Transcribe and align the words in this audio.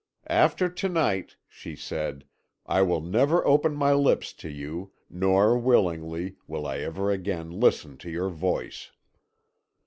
"'After 0.25 0.67
to 0.67 0.89
night,' 0.89 1.35
she 1.47 1.75
said, 1.75 2.25
'I 2.65 2.81
will 2.81 3.01
never 3.01 3.45
open 3.45 3.75
my 3.75 3.93
lips 3.93 4.33
to 4.33 4.49
you, 4.49 4.93
nor, 5.11 5.55
willingly, 5.59 6.37
will 6.47 6.65
I 6.65 6.79
ever 6.79 7.11
again 7.11 7.51
listen 7.51 7.97
to 7.97 8.09
your 8.09 8.29
voice.' 8.29 8.91